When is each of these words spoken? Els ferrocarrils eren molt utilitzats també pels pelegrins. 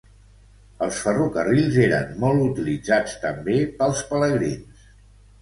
Els 0.85 1.01
ferrocarrils 1.07 1.77
eren 1.83 2.09
molt 2.23 2.41
utilitzats 2.47 3.15
també 3.27 3.61
pels 3.83 4.03
pelegrins. 4.11 4.83